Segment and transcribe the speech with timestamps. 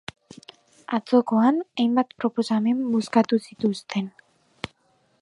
[0.97, 4.13] Atzokoan, hainbat proposamen bozkatu zituzten.